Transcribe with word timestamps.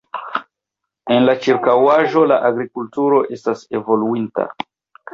En 1.17 1.27
la 1.27 1.35
ĉirkaŭaĵo 1.43 2.25
la 2.33 2.41
agrikulturo 2.51 3.23
estas 3.39 3.65
evoluinta. 3.81 4.53